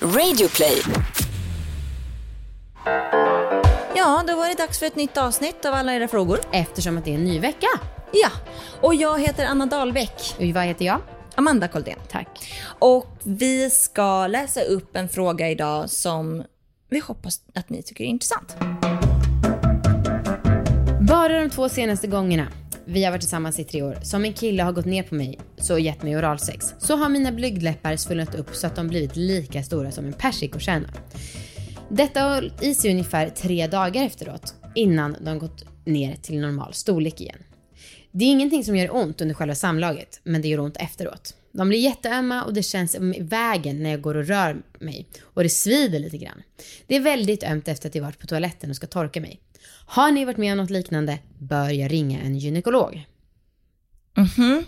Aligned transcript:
Radioplay. 0.00 0.82
Ja, 3.94 4.24
då 4.26 4.36
var 4.36 4.48
det 4.48 4.54
dags 4.54 4.78
för 4.78 4.86
ett 4.86 4.96
nytt 4.96 5.16
avsnitt 5.16 5.64
av 5.64 5.74
alla 5.74 5.94
era 5.94 6.08
frågor. 6.08 6.40
Eftersom 6.52 6.98
att 6.98 7.04
det 7.04 7.10
är 7.10 7.14
en 7.14 7.24
ny 7.24 7.40
vecka. 7.40 7.66
Ja, 8.12 8.28
och 8.80 8.94
jag 8.94 9.20
heter 9.20 9.46
Anna 9.46 9.66
Dahlbäck. 9.66 10.34
Och 10.38 10.44
vad 10.44 10.64
heter 10.64 10.84
jag? 10.84 11.00
Amanda 11.34 11.68
Koldén. 11.68 11.98
Tack. 12.10 12.52
Och 12.78 13.06
vi 13.22 13.70
ska 13.70 14.26
läsa 14.26 14.60
upp 14.60 14.96
en 14.96 15.08
fråga 15.08 15.50
idag 15.50 15.90
som 15.90 16.44
vi 16.90 16.98
hoppas 16.98 17.40
att 17.54 17.68
ni 17.70 17.82
tycker 17.82 18.04
är 18.04 18.08
intressant. 18.08 18.56
Bara 21.08 21.40
de 21.40 21.50
två 21.50 21.68
senaste 21.68 22.06
gångerna 22.06 22.46
vi 22.88 23.04
har 23.04 23.10
varit 23.10 23.20
tillsammans 23.20 23.58
i 23.58 23.64
tre 23.64 23.82
år, 23.82 23.98
som 24.02 24.24
en 24.24 24.32
kille 24.32 24.62
har 24.62 24.72
gått 24.72 24.84
ner 24.86 25.02
på 25.02 25.14
mig 25.14 25.38
så 25.56 25.78
gett 25.78 26.02
mig 26.02 26.16
oralsex, 26.16 26.74
så 26.78 26.96
har 26.96 27.08
mina 27.08 27.32
blygdläppar 27.32 27.96
svullnat 27.96 28.34
upp 28.34 28.54
så 28.54 28.66
att 28.66 28.76
de 28.76 28.88
blivit 28.88 29.16
lika 29.16 29.62
stora 29.62 29.90
som 29.90 30.06
en 30.06 30.12
persikokärna. 30.12 30.88
Detta 31.88 32.20
har 32.20 32.34
hållit 32.34 32.62
i 32.62 32.74
sig 32.74 32.90
ungefär 32.90 33.28
tre 33.28 33.66
dagar 33.66 34.06
efteråt, 34.06 34.54
innan 34.74 35.16
de 35.20 35.38
gått 35.38 35.64
ner 35.84 36.16
till 36.16 36.40
normal 36.40 36.74
storlek 36.74 37.20
igen. 37.20 37.38
Det 38.12 38.24
är 38.24 38.30
ingenting 38.30 38.64
som 38.64 38.76
gör 38.76 38.94
ont 38.94 39.20
under 39.20 39.34
själva 39.34 39.54
samlaget, 39.54 40.20
men 40.22 40.42
det 40.42 40.48
gör 40.48 40.60
ont 40.60 40.76
efteråt. 40.76 41.34
De 41.52 41.68
blir 41.68 41.78
jätteömma 41.78 42.44
och 42.44 42.54
det 42.54 42.62
känns 42.62 42.94
i 42.94 43.22
vägen 43.22 43.82
när 43.82 43.90
jag 43.90 44.00
går 44.00 44.14
och 44.14 44.26
rör 44.26 44.62
mig 44.80 45.06
och 45.22 45.42
det 45.42 45.48
svider 45.48 45.98
lite 45.98 46.18
grann. 46.18 46.42
Det 46.86 46.96
är 46.96 47.00
väldigt 47.00 47.42
ömt 47.42 47.68
efter 47.68 47.88
att 47.88 47.94
jag 47.94 48.02
varit 48.02 48.18
på 48.18 48.26
toaletten 48.26 48.70
och 48.70 48.76
ska 48.76 48.86
torka 48.86 49.20
mig. 49.20 49.40
Har 49.86 50.10
ni 50.10 50.24
varit 50.24 50.36
med 50.36 50.52
om 50.52 50.58
något 50.58 50.70
liknande 50.70 51.18
bör 51.38 51.68
jag 51.68 51.92
ringa 51.92 52.20
en 52.20 52.38
gynekolog. 52.38 53.06
Mhm. 54.16 54.64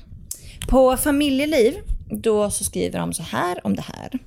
På 0.69 0.97
familjeliv, 0.97 1.75
då 2.11 2.51
så 2.51 2.65
skriver 2.65 2.99
de 2.99 3.13
så 3.13 3.23
här 3.23 3.67
om 3.67 3.77
det 3.77 3.83
här. 3.83 4.19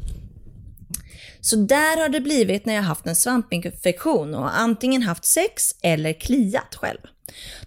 Så 1.41 1.55
där 1.55 2.01
har 2.01 2.09
det 2.09 2.21
blivit 2.21 2.65
när 2.65 2.73
jag 2.73 2.81
haft 2.81 3.07
en 3.07 3.15
svampinfektion 3.15 4.35
och 4.35 4.59
antingen 4.59 5.01
haft 5.01 5.25
sex 5.25 5.75
eller 5.81 6.13
kliat 6.13 6.75
själv. 6.75 6.99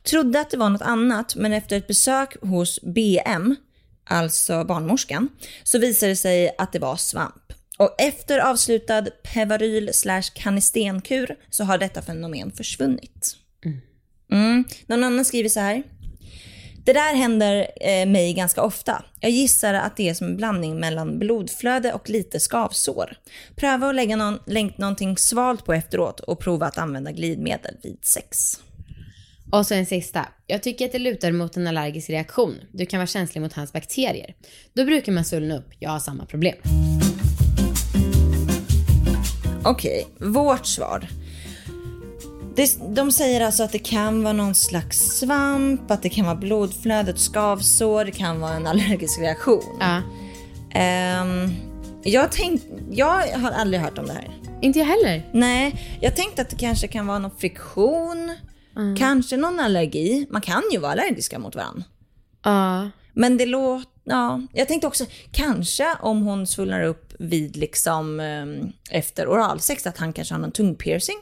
Trodde 0.02 0.40
att 0.40 0.50
det 0.50 0.56
var 0.56 0.70
något 0.70 0.82
annat, 0.82 1.36
men 1.36 1.52
efter 1.52 1.76
ett 1.76 1.86
besök 1.86 2.36
hos 2.42 2.80
BM, 2.82 3.56
alltså 4.04 4.64
barnmorskan, 4.64 5.28
så 5.62 5.78
visade 5.78 6.12
det 6.12 6.16
sig 6.16 6.54
att 6.58 6.72
det 6.72 6.78
var 6.78 6.96
svamp. 6.96 7.43
Och 7.78 7.94
efter 7.98 8.38
avslutad 8.38 9.06
Pevaryl 9.22 9.90
slash 9.92 10.22
kanistenkur 10.34 11.36
så 11.50 11.64
har 11.64 11.78
detta 11.78 12.02
fenomen 12.02 12.52
försvunnit. 12.52 13.36
Mm. 14.32 14.64
Någon 14.86 15.04
annan 15.04 15.24
skriver 15.24 15.48
så 15.48 15.60
här. 15.60 15.82
Det 16.84 16.92
där 16.92 17.14
händer 17.14 17.70
eh, 17.80 18.06
mig 18.06 18.34
ganska 18.34 18.62
ofta. 18.62 19.04
Jag 19.20 19.30
gissar 19.30 19.74
att 19.74 19.96
det 19.96 20.08
är 20.08 20.14
som 20.14 20.26
en 20.26 20.36
blandning 20.36 20.80
mellan 20.80 21.18
blodflöde 21.18 21.92
och 21.92 22.10
lite 22.10 22.40
skavsår. 22.40 23.16
Pröva 23.56 23.88
att 23.88 23.94
lägga 23.94 24.16
någon, 24.16 24.38
längt 24.46 24.78
någonting 24.78 25.16
svalt 25.16 25.64
på 25.64 25.72
efteråt 25.72 26.20
och 26.20 26.40
prova 26.40 26.66
att 26.66 26.78
använda 26.78 27.12
glidmedel 27.12 27.76
vid 27.82 27.98
sex. 28.02 28.60
Och 29.52 29.66
så 29.66 29.74
en 29.74 29.86
sista. 29.86 30.28
Jag 30.46 30.62
tycker 30.62 30.84
att 30.84 30.92
det 30.92 30.98
lutar 30.98 31.32
mot 31.32 31.56
en 31.56 31.66
allergisk 31.66 32.10
reaktion. 32.10 32.54
Du 32.72 32.86
kan 32.86 32.98
vara 32.98 33.06
känslig 33.06 33.40
mot 33.40 33.52
hans 33.52 33.72
bakterier. 33.72 34.34
Då 34.72 34.84
brukar 34.84 35.12
man 35.12 35.24
svullna 35.24 35.58
upp. 35.58 35.68
Jag 35.78 35.90
har 35.90 35.98
samma 35.98 36.26
problem. 36.26 36.56
Okej, 39.64 40.06
vårt 40.18 40.66
svar. 40.66 41.08
Det, 42.56 42.78
de 42.94 43.12
säger 43.12 43.40
alltså 43.40 43.62
att 43.62 43.72
det 43.72 43.78
kan 43.78 44.22
vara 44.22 44.32
någon 44.32 44.54
slags 44.54 44.98
svamp, 44.98 45.90
att 45.90 46.02
det 46.02 46.08
kan 46.08 46.24
vara 46.24 46.36
blodflödet, 46.36 47.18
skavsår, 47.18 48.04
det 48.04 48.10
kan 48.10 48.40
vara 48.40 48.54
en 48.54 48.66
allergisk 48.66 49.20
reaktion. 49.20 49.76
Ja. 49.80 50.02
Ehm, 50.74 51.50
jag, 52.02 52.32
tänk, 52.32 52.62
jag 52.90 53.38
har 53.38 53.50
aldrig 53.50 53.82
hört 53.82 53.98
om 53.98 54.06
det 54.06 54.12
här. 54.12 54.30
Inte 54.62 54.78
jag 54.78 54.86
heller. 54.86 55.28
Nej, 55.32 55.96
jag 56.00 56.16
tänkte 56.16 56.42
att 56.42 56.50
det 56.50 56.56
kanske 56.56 56.88
kan 56.88 57.06
vara 57.06 57.18
någon 57.18 57.36
friktion, 57.38 58.36
kanske 58.98 59.36
någon 59.36 59.60
allergi. 59.60 60.26
Man 60.30 60.42
kan 60.42 60.62
ju 60.72 60.78
vara 60.78 60.92
allergiska 60.92 61.38
mot 61.38 61.56
varandra. 61.56 61.84
Ja. 62.44 62.90
Men 63.14 63.36
det 63.36 63.46
låter, 63.46 63.90
ja. 64.04 64.42
Jag 64.52 64.68
tänkte 64.68 64.86
också, 64.86 65.04
kanske 65.32 65.96
om 66.00 66.22
hon 66.22 66.46
svullnar 66.46 66.82
upp 66.82 67.12
vid 67.18 67.56
liksom 67.56 68.20
ehm, 68.20 68.72
efter 68.90 69.26
oralsex, 69.28 69.86
att 69.86 69.98
han 69.98 70.12
kanske 70.12 70.34
har 70.34 70.40
någon 70.40 70.52
tungpiercing. 70.52 71.16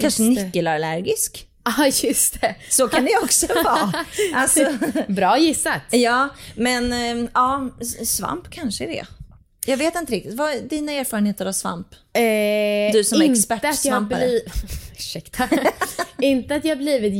Kanske 0.00 0.22
nickelallergisk. 0.22 1.48
Ja, 1.78 1.86
just 2.02 2.40
det. 2.40 2.54
Så 2.70 2.88
kan 2.88 3.04
det 3.04 3.18
också 3.22 3.46
vara. 3.64 3.92
Alltså, 4.34 4.66
Bra 5.08 5.38
gissat. 5.38 5.80
ja, 5.90 6.28
men 6.56 6.92
ehm, 6.92 7.28
ja, 7.34 7.68
svamp 8.04 8.50
kanske 8.50 8.84
är 8.84 8.88
det. 8.88 9.06
Jag 9.66 9.76
vet 9.76 9.94
inte 9.96 10.12
riktigt. 10.12 10.34
Vad 10.34 10.50
är 10.52 10.60
dina 10.60 10.92
erfarenheter 10.92 11.46
av 11.46 11.52
svamp? 11.52 11.86
Eh, 12.12 12.22
Du 12.92 13.04
som 13.04 13.22
är 13.22 13.30
expert 13.32 13.74
svampare. 13.74 14.18
bli... 14.26 14.40
Ursäkta. 14.96 15.48
inte 16.18 16.54
att 16.54 16.64
jag 16.64 16.78
blivit 16.78 17.12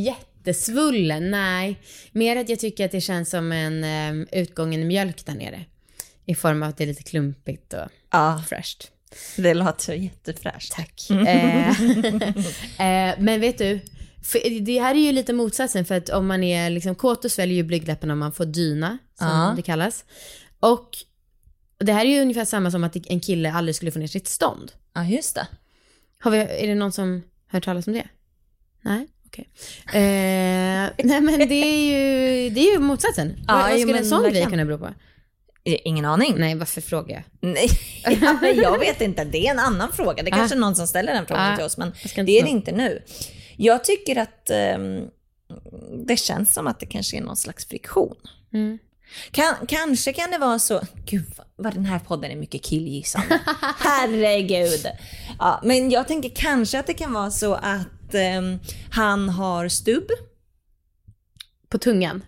jättesvullen, 0.47 1.31
nej. 1.31 1.81
Mer 2.13 2.37
att 2.37 2.49
jag 2.49 2.59
tycker 2.59 2.85
att 2.85 2.91
det 2.93 3.01
känns 3.01 3.31
som 3.31 3.53
en 3.53 3.85
um, 4.15 4.27
utgången 4.33 4.87
mjölk 4.87 5.27
där 5.27 5.35
nere. 5.35 5.65
I 6.27 6.35
form 6.35 6.63
av 6.63 6.69
att 6.69 6.77
det 6.77 6.85
är 6.85 6.89
lite 6.89 7.03
klumpigt 7.03 7.73
och 7.73 7.89
Ja, 8.11 8.43
fräscht. 8.49 8.91
det 9.37 9.55
låter 9.55 9.95
jättefräscht. 9.95 10.73
Tack. 10.73 11.11
Eh, 11.11 11.69
eh, 13.11 13.15
men 13.19 13.41
vet 13.41 13.59
du, 13.59 13.81
det 14.61 14.79
här 14.81 14.95
är 14.95 14.99
ju 14.99 15.13
lite 15.13 15.33
motsatsen 15.33 15.85
för 15.85 15.95
att 15.95 16.09
om 16.09 16.27
man 16.27 16.43
är 16.45 16.71
liksom 16.71 16.95
kåt 16.95 17.25
och 17.25 17.33
sväljer 17.33 17.57
ju 17.57 17.63
blygdläpparna 17.63 18.13
om 18.13 18.19
man 18.19 18.33
får 18.33 18.45
dyna, 18.47 18.99
som 19.19 19.27
Ja. 19.29 19.53
det 19.57 19.63
kallas. 19.63 20.05
Och 20.61 20.89
det 21.79 21.93
här 21.93 22.05
är 22.05 22.11
ju 22.11 22.21
ungefär 22.21 22.45
samma 22.45 22.71
som 22.71 22.85
att 22.85 22.97
en 23.07 23.21
kille 23.21 23.53
aldrig 23.53 23.75
skulle 23.77 23.91
få 23.91 23.99
ner 23.99 24.07
sitt 24.07 24.29
stånd. 24.29 24.73
Ja, 24.95 25.05
just 25.05 25.35
det. 25.35 25.47
Har 26.19 26.31
vi, 26.31 26.39
är 26.39 26.67
det 26.67 26.75
någon 26.75 26.93
som 26.93 27.23
hört 27.47 27.65
talas 27.65 27.87
om 27.87 27.93
det? 27.93 28.09
Nej? 28.83 29.09
Okej. 29.33 29.49
Eh, 29.87 30.91
nej 31.05 31.21
men 31.21 31.49
det 31.49 31.55
är 31.55 31.85
ju, 31.85 32.51
det 32.51 32.61
är 32.61 32.73
ju 32.73 32.79
motsatsen. 32.79 33.37
Ja, 33.49 33.55
vad, 33.55 33.71
vad 33.71 33.81
skulle 33.81 33.99
en 33.99 34.05
sån 34.05 34.31
grej 34.31 34.47
kunna 34.47 34.65
bero 34.65 34.79
på? 34.79 34.87
Eh, 35.65 35.77
Ingen 35.85 36.05
aning. 36.05 36.35
Nej, 36.37 36.55
varför 36.55 36.81
frågar 36.81 37.15
jag? 37.41 37.51
Nej, 37.53 37.69
jag 38.63 38.79
vet 38.79 39.01
inte. 39.01 39.25
Det 39.25 39.47
är 39.47 39.51
en 39.51 39.59
annan 39.59 39.93
fråga. 39.93 40.23
Det 40.23 40.29
är 40.31 40.37
kanske 40.37 40.57
är 40.57 40.61
någon 40.61 40.77
som 40.77 40.87
ställer 40.87 41.15
den 41.15 41.27
frågan 41.27 41.53
Ah, 41.53 41.57
till 41.57 41.65
oss, 41.65 41.77
men 41.77 41.93
det 42.15 42.39
är 42.39 42.43
det 42.43 42.51
inte 42.51 42.73
nu. 42.73 43.03
Jag 43.57 43.85
tycker 43.85 44.17
att 44.19 44.51
ehm, 44.51 45.05
det 46.07 46.17
känns 46.17 46.55
som 46.55 46.67
att 46.67 46.81
det 46.81 46.87
kanske 46.87 47.17
är 47.17 47.21
någon 47.21 47.37
slags 47.37 47.67
friktion. 47.67 48.17
Mm. 48.53 48.79
Kan, 49.31 49.55
kanske 49.69 50.13
kan 50.13 50.31
det 50.31 50.39
vara 50.39 50.59
så... 50.59 50.81
Gud, 51.07 51.25
vad 51.57 51.75
den 51.75 51.85
här 51.85 51.99
podden 51.99 52.31
är 52.31 52.37
mycket 52.37 52.63
killgissande. 52.63 53.41
Herregud. 53.79 54.87
Ja, 55.39 55.61
men 55.65 55.91
jag 55.91 56.09
tänker 56.09 56.29
kanske 56.29 56.79
att 56.79 56.87
det 56.87 56.95
kan 56.95 57.13
vara 57.13 57.31
så 57.31 57.55
att 57.55 57.87
ehm, 58.15 58.59
han 58.91 59.29
har 59.29 59.69
stubb. 59.69 60.07
På 61.69 61.79
tungan? 61.79 62.23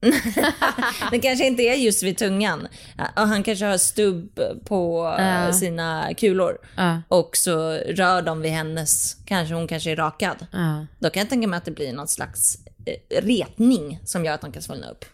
Det 1.10 1.18
kanske 1.18 1.46
inte 1.46 1.62
är 1.62 1.74
just 1.74 2.02
vid 2.02 2.18
tungan. 2.18 2.68
Och 3.16 3.28
han 3.28 3.42
kanske 3.42 3.64
har 3.64 3.78
stubb 3.78 4.40
på 4.64 5.14
Ja. 5.18 5.52
sina 5.52 6.14
kulor. 6.16 6.58
Ja. 6.76 7.02
Och 7.08 7.36
så 7.36 7.70
rör 7.72 8.22
de 8.22 8.40
vid 8.40 8.52
hennes, 8.52 9.16
kanske 9.26 9.54
hon 9.54 9.68
kanske 9.68 9.90
är 9.90 9.96
rakad. 9.96 10.46
Ja. 10.52 10.86
Då 10.98 11.10
kan 11.10 11.20
jag 11.20 11.30
tänka 11.30 11.48
mig 11.48 11.56
att 11.56 11.64
det 11.64 11.70
blir 11.70 11.92
någon 11.92 12.08
slags 12.08 12.58
eh, 12.86 13.22
retning 13.22 14.00
som 14.04 14.24
gör 14.24 14.32
att 14.34 14.40
de 14.40 14.52
kan 14.52 14.62
svullna 14.62 14.90
upp. 14.90 15.04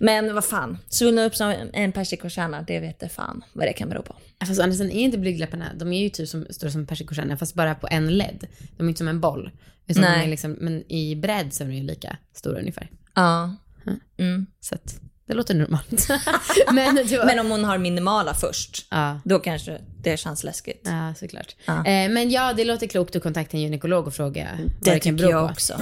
Men 0.00 0.34
vad 0.34 0.44
fan, 0.44 0.78
svullna 0.88 1.24
upp 1.24 1.36
som 1.36 1.54
en 1.72 1.92
persikokärna, 1.92 2.62
det 2.62 2.80
vet 2.80 2.96
jag 3.02 3.12
fan 3.12 3.44
vad 3.52 3.66
det 3.66 3.72
kan 3.72 3.88
bero 3.88 4.02
på. 4.02 4.16
Fast 4.46 4.54
sidan 4.54 4.90
är 4.90 5.00
inte 5.00 5.18
blygdläpparna, 5.18 5.66
de 5.76 5.92
är 5.92 6.02
ju 6.02 6.08
typ 6.08 6.28
som, 6.28 6.46
stora 6.50 6.70
som 6.70 6.86
persikokärnor 6.86 7.36
fast 7.36 7.54
bara 7.54 7.74
på 7.74 7.88
en 7.90 8.18
led. 8.18 8.46
De 8.76 8.84
är 8.86 8.88
inte 8.88 8.98
som 8.98 9.08
en 9.08 9.20
boll. 9.20 9.50
Utan 9.86 10.02
Nej. 10.02 10.28
Liksom, 10.28 10.52
men 10.52 10.92
i 10.92 11.16
bredd 11.16 11.54
så 11.54 11.64
är 11.64 11.68
de 11.68 11.74
ju 11.74 11.82
lika 11.82 12.16
stora 12.34 12.58
ungefär. 12.60 12.90
Ja. 13.14 13.56
Mm. 14.18 14.46
Så 14.60 14.74
att 14.74 15.00
det 15.26 15.34
låter 15.34 15.54
normalt. 15.54 16.08
men 16.72 16.94
det 16.96 17.18
var, 17.18 17.26
Men 17.26 17.38
om 17.38 17.50
hon 17.50 17.64
har 17.64 17.78
minimala 17.78 18.34
först, 18.34 18.86
ja, 18.90 19.20
då 19.24 19.38
kanske 19.38 19.78
det 20.02 20.16
känns 20.16 20.44
läskigt. 20.44 20.82
ja, 20.84 21.14
såklart. 21.18 21.56
Ja. 21.64 21.76
Eh, 21.86 22.10
men 22.10 22.30
ja, 22.30 22.52
det 22.52 22.64
låter 22.64 22.86
klokt 22.86 23.16
att 23.16 23.22
kontakta 23.22 23.56
en 23.56 23.62
gynekolog 23.62 24.06
och 24.06 24.14
fråga 24.14 24.48
vad 24.58 24.66
Det 24.68 24.74
det 24.80 24.90
kan 24.90 25.00
tycker 25.00 25.12
bero 25.12 25.30
jag 25.30 25.46
på. 25.48 25.52
också. 25.52 25.74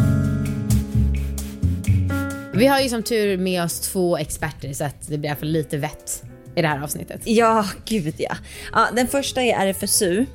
Vi 2.61 2.67
har 2.67 2.81
ju 2.81 2.89
som 2.89 3.03
tur 3.03 3.37
med 3.37 3.63
oss 3.63 3.81
två 3.81 4.17
experter 4.17 4.73
så 4.73 4.85
att 4.85 5.09
det 5.09 5.19
blir 5.19 5.29
i 5.29 5.31
alla 5.31 5.39
fall 5.39 5.49
lite 5.49 5.77
vett 5.77 6.23
i 6.57 6.63
det 6.63 6.69
här 6.69 6.83
avsnittet. 6.83 7.21
Ja, 7.25 7.67
gud 7.85 8.15
ja. 8.19 8.37
ja. 8.73 8.89
Den 8.97 9.09
första 9.09 9.43
är 9.43 9.67
RFSU. 9.67 10.27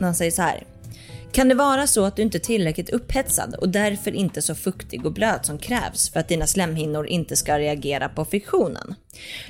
Han 0.00 0.14
säger 0.14 0.30
så 0.30 0.42
här. 0.42 0.66
Kan 1.32 1.48
det 1.48 1.54
vara 1.54 1.86
så 1.86 2.04
att 2.04 2.16
du 2.16 2.22
inte 2.22 2.38
är 2.38 2.40
tillräckligt 2.40 2.90
upphetsad 2.90 3.54
och 3.54 3.68
därför 3.68 4.10
inte 4.10 4.42
så 4.42 4.54
fuktig 4.54 5.06
och 5.06 5.12
blöt 5.12 5.46
som 5.46 5.58
krävs 5.58 6.10
för 6.10 6.20
att 6.20 6.28
dina 6.28 6.46
slemhinnor 6.46 7.06
inte 7.06 7.36
ska 7.36 7.58
reagera 7.58 8.08
på 8.08 8.24
friktionen? 8.24 8.94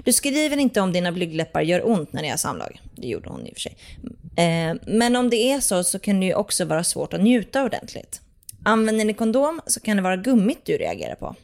Du 0.04 0.12
skriver 0.12 0.56
inte 0.56 0.80
om 0.80 0.92
dina 0.92 1.12
blygdläppar 1.12 1.62
gör 1.62 1.88
ont 1.88 2.12
när 2.12 2.22
ni 2.22 2.28
har 2.28 2.36
samlag. 2.36 2.80
Det 2.94 3.08
gjorde 3.08 3.28
hon 3.28 3.46
i 3.46 3.50
och 3.50 3.54
för 3.54 3.60
sig. 3.60 3.76
Eh, 4.36 4.76
men 4.86 5.16
om 5.16 5.30
det 5.30 5.52
är 5.52 5.60
så 5.60 5.84
så 5.84 5.98
kan 5.98 6.20
det 6.20 6.26
ju 6.26 6.34
också 6.34 6.64
vara 6.64 6.84
svårt 6.84 7.14
att 7.14 7.20
njuta 7.20 7.64
ordentligt. 7.64 8.20
Använder 8.64 9.04
ni 9.04 9.14
kondom 9.14 9.60
så 9.66 9.80
kan 9.80 9.96
det 9.96 10.02
vara 10.02 10.16
gummit 10.16 10.60
du 10.64 10.76
reagerar 10.76 11.14
på. 11.14 11.36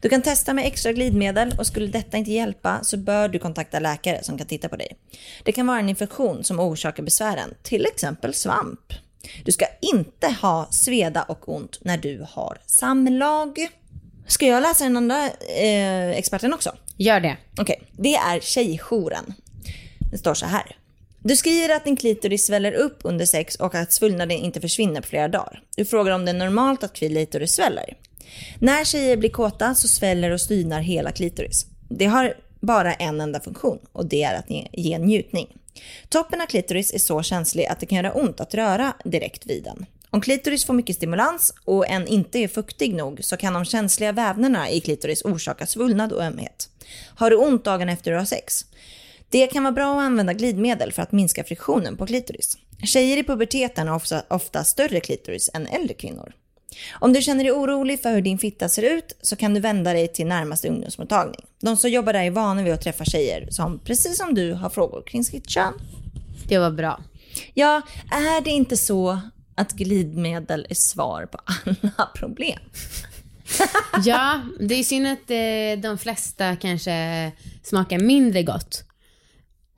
Du 0.00 0.08
kan 0.08 0.22
testa 0.22 0.54
med 0.54 0.66
extra 0.66 0.92
glidmedel 0.92 1.54
och 1.58 1.66
skulle 1.66 1.86
detta 1.86 2.16
inte 2.16 2.32
hjälpa 2.32 2.78
så 2.82 2.96
bör 2.96 3.28
du 3.28 3.38
kontakta 3.38 3.78
läkare 3.80 4.22
som 4.22 4.38
kan 4.38 4.46
titta 4.46 4.68
på 4.68 4.76
dig. 4.76 4.96
Det 5.44 5.52
kan 5.52 5.66
vara 5.66 5.78
en 5.78 5.88
infektion 5.88 6.44
som 6.44 6.60
orsakar 6.60 7.02
besvären, 7.02 7.54
till 7.62 7.86
exempel 7.86 8.34
svamp. 8.34 8.80
Du 9.44 9.52
ska 9.52 9.66
inte 9.80 10.28
ha 10.28 10.68
sveda 10.70 11.22
och 11.22 11.54
ont 11.54 11.78
när 11.80 11.98
du 11.98 12.26
har 12.30 12.58
samlag. 12.66 13.68
Ska 14.26 14.46
jag 14.46 14.62
läsa 14.62 14.84
den 14.84 14.96
andra 14.96 15.26
eh, 15.58 16.10
experten 16.10 16.52
också? 16.52 16.76
Gör 16.96 17.20
det. 17.20 17.36
Okej, 17.58 17.82
det 17.92 18.14
är 18.14 18.40
Tjejjouren. 18.40 19.34
Det 20.12 20.18
står 20.18 20.34
så 20.34 20.46
här. 20.46 20.76
Du 21.22 21.36
skriver 21.36 21.76
att 21.76 21.84
din 21.84 21.96
klitoris 21.96 22.46
sväller 22.46 22.72
upp 22.72 22.98
under 23.02 23.26
sex 23.26 23.56
och 23.56 23.74
att 23.74 23.92
svullnaden 23.92 24.36
inte 24.36 24.60
försvinner 24.60 25.00
på 25.00 25.06
flera 25.06 25.28
dagar. 25.28 25.62
Du 25.76 25.84
frågar 25.84 26.12
om 26.12 26.24
det 26.24 26.30
är 26.30 26.34
normalt 26.34 26.84
att 26.84 26.92
klitoris 26.92 27.52
sväller. 27.52 27.96
När 28.58 28.84
tjejer 28.84 29.16
blir 29.16 29.30
kåta 29.30 29.74
så 29.74 29.88
sväller 29.88 30.30
och 30.30 30.40
stynar 30.40 30.80
hela 30.80 31.12
klitoris. 31.12 31.66
Det 31.88 32.06
har 32.06 32.34
bara 32.60 32.94
en 32.94 33.20
enda 33.20 33.40
funktion 33.40 33.78
och 33.92 34.06
det 34.06 34.22
är 34.22 34.34
att 34.34 34.50
ge 34.72 34.98
njutning. 34.98 35.46
Toppen 36.08 36.40
av 36.40 36.46
klitoris 36.46 36.94
är 36.94 36.98
så 36.98 37.22
känslig 37.22 37.66
att 37.66 37.80
det 37.80 37.86
kan 37.86 37.96
göra 37.96 38.12
ont 38.12 38.40
att 38.40 38.54
röra 38.54 38.92
direkt 39.04 39.46
vid 39.46 39.64
den. 39.64 39.86
Om 40.10 40.20
klitoris 40.20 40.64
får 40.64 40.74
mycket 40.74 40.96
stimulans 40.96 41.54
och 41.64 41.88
en 41.88 42.06
inte 42.06 42.38
är 42.38 42.48
fuktig 42.48 42.94
nog 42.94 43.24
så 43.24 43.36
kan 43.36 43.52
de 43.52 43.64
känsliga 43.64 44.12
vävnaderna 44.12 44.70
i 44.70 44.80
klitoris 44.80 45.22
orsaka 45.24 45.66
svullnad 45.66 46.12
och 46.12 46.22
ömhet. 46.22 46.68
Har 47.14 47.30
du 47.30 47.36
ont 47.36 47.64
dagen 47.64 47.88
efter 47.88 48.10
du 48.10 48.16
har 48.16 48.24
sex? 48.24 48.66
Det 49.28 49.46
kan 49.46 49.62
vara 49.62 49.72
bra 49.72 49.92
att 49.92 50.04
använda 50.04 50.32
glidmedel 50.32 50.92
för 50.92 51.02
att 51.02 51.12
minska 51.12 51.44
friktionen 51.44 51.96
på 51.96 52.06
klitoris. 52.06 52.58
Tjejer 52.84 53.16
i 53.16 53.24
puberteten 53.24 53.88
har 53.88 53.96
ofta, 53.96 54.22
ofta 54.28 54.64
större 54.64 55.00
klitoris 55.00 55.50
än 55.54 55.66
äldre 55.66 55.94
kvinnor. 55.94 56.32
Om 56.92 57.12
du 57.12 57.22
känner 57.22 57.44
dig 57.44 57.52
orolig 57.52 58.02
för 58.02 58.12
hur 58.12 58.22
din 58.22 58.38
fitta 58.38 58.68
ser 58.68 58.82
ut 58.82 59.16
så 59.22 59.36
kan 59.36 59.54
du 59.54 59.60
vända 59.60 59.92
dig 59.92 60.08
till 60.08 60.26
närmaste 60.26 60.68
ungdomsmottagning. 60.68 61.46
De 61.60 61.76
som 61.76 61.90
jobbar 61.90 62.12
där 62.12 62.20
är 62.20 62.30
vana 62.30 62.62
vid 62.62 62.72
att 62.72 62.82
träffa 62.82 63.04
tjejer 63.04 63.48
som 63.50 63.78
precis 63.78 64.18
som 64.18 64.34
du 64.34 64.52
har 64.52 64.70
frågor 64.70 65.02
kring 65.06 65.24
sitt 65.24 65.50
kön. 65.50 65.72
Det 66.48 66.58
var 66.58 66.70
bra. 66.70 67.00
Ja, 67.54 67.82
är 68.10 68.44
det 68.44 68.50
inte 68.50 68.76
så 68.76 69.20
att 69.54 69.72
glidmedel 69.72 70.66
är 70.70 70.74
svar 70.74 71.26
på 71.26 71.38
alla 71.46 72.06
problem? 72.14 72.58
ja, 74.04 74.40
det 74.60 74.74
är 74.74 74.84
synd 74.84 75.06
att 75.06 75.30
eh, 75.30 75.90
de 75.90 75.98
flesta 75.98 76.56
kanske 76.56 77.32
smakar 77.62 77.98
mindre 77.98 78.42
gott. 78.42 78.84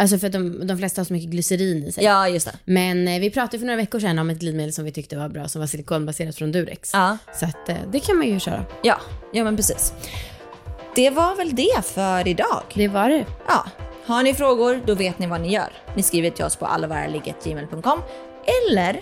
Alltså 0.03 0.19
för 0.19 0.27
att 0.27 0.33
de, 0.33 0.67
de 0.67 0.79
flesta 0.79 1.01
har 1.01 1.05
så 1.05 1.13
mycket 1.13 1.31
glycerin 1.31 1.85
i 1.85 1.93
sig. 1.93 2.05
Ja, 2.05 2.29
just 2.29 2.47
det. 2.47 2.59
Men 2.65 3.09
eh, 3.09 3.21
vi 3.21 3.31
pratade 3.31 3.59
för 3.59 3.67
några 3.67 3.77
veckor 3.77 4.01
sedan 4.01 4.19
om 4.19 4.31
ett 4.31 4.39
glidmedel 4.39 4.73
som 4.73 4.85
vi 4.85 4.93
tyckte 4.93 5.17
var 5.17 5.29
bra 5.29 5.49
som 5.49 5.61
var 5.61 5.67
silikonbaserat 5.67 6.37
från 6.37 6.53
Durex. 6.53 6.91
Ja. 6.93 7.19
Så 7.35 7.47
att 7.47 7.69
eh, 7.69 7.77
det 7.93 8.01
kan 8.01 8.17
man 8.17 8.27
ju 8.27 8.41
köra. 8.41 8.65
Ja, 8.83 9.01
ja 9.33 9.45
men 9.45 9.57
precis. 9.57 9.93
Det 10.95 11.11
var 11.11 11.37
väl 11.37 11.55
det 11.55 11.85
för 11.85 12.29
idag. 12.29 12.63
Det 12.75 12.89
var 12.89 13.09
det. 13.09 13.25
Ja. 13.49 13.65
Har 14.07 14.23
ni 14.23 14.35
frågor, 14.35 14.81
då 14.87 14.95
vet 14.95 15.19
ni 15.19 15.27
vad 15.27 15.41
ni 15.41 15.53
gör. 15.53 15.73
Ni 15.97 16.03
skriver 16.03 16.31
till 16.31 16.45
oss 16.45 16.57
på 16.57 16.67
allavaraligget.gmail.com 16.67 18.03
eller 18.67 19.01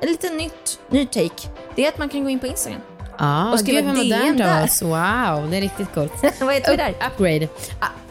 en 0.00 0.08
liten 0.08 0.36
nytt, 0.36 0.78
ny 0.90 1.06
take. 1.06 1.48
Det 1.76 1.84
är 1.84 1.88
att 1.88 1.98
man 1.98 2.08
kan 2.08 2.24
gå 2.24 2.30
in 2.30 2.38
på 2.38 2.46
Instagram. 2.46 2.80
Ja, 3.18 3.52
Och 3.52 3.60
skriva 3.60 3.80
gud 3.80 3.86
vad 3.86 3.96
modernt 3.96 4.40
av 4.40 4.64
oss. 4.64 4.82
Wow, 4.82 5.50
det 5.50 5.56
är 5.56 5.60
riktigt 5.60 5.94
coolt. 5.94 6.12
vad 6.40 6.54
heter 6.54 6.70
vi 6.70 6.76
där? 6.76 6.94
Upgrade. 7.10 7.48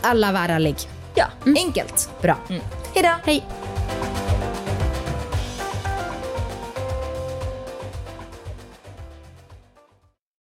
Alla 0.02 0.32
varalig. 0.32 0.76
Ja, 1.16 1.28
enkelt. 1.56 2.10
Bra. 2.22 2.38
Mm. 2.50 2.62
Hejdå! 2.94 3.10
Hej. 3.26 3.65